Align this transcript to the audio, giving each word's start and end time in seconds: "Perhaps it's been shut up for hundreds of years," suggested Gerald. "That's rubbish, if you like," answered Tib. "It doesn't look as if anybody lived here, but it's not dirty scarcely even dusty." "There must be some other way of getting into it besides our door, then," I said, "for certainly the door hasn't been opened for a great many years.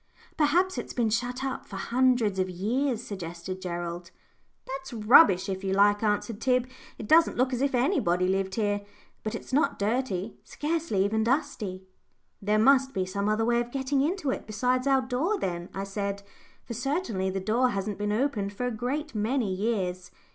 "Perhaps 0.35 0.79
it's 0.79 0.93
been 0.93 1.11
shut 1.11 1.43
up 1.43 1.67
for 1.67 1.75
hundreds 1.75 2.39
of 2.39 2.49
years," 2.49 3.03
suggested 3.03 3.61
Gerald. 3.61 4.09
"That's 4.65 4.91
rubbish, 4.91 5.47
if 5.47 5.63
you 5.63 5.73
like," 5.73 6.01
answered 6.01 6.41
Tib. 6.41 6.67
"It 6.97 7.07
doesn't 7.07 7.37
look 7.37 7.53
as 7.53 7.61
if 7.61 7.75
anybody 7.75 8.27
lived 8.27 8.55
here, 8.55 8.81
but 9.21 9.35
it's 9.35 9.53
not 9.53 9.77
dirty 9.77 10.37
scarcely 10.43 11.05
even 11.05 11.23
dusty." 11.23 11.83
"There 12.41 12.57
must 12.57 12.95
be 12.95 13.05
some 13.05 13.29
other 13.29 13.45
way 13.45 13.61
of 13.61 13.69
getting 13.69 14.01
into 14.01 14.31
it 14.31 14.47
besides 14.47 14.87
our 14.87 15.01
door, 15.03 15.37
then," 15.39 15.69
I 15.71 15.83
said, 15.83 16.23
"for 16.63 16.73
certainly 16.73 17.29
the 17.29 17.39
door 17.39 17.69
hasn't 17.69 17.99
been 17.99 18.11
opened 18.11 18.53
for 18.53 18.65
a 18.65 18.71
great 18.71 19.13
many 19.13 19.53
years. 19.53 20.09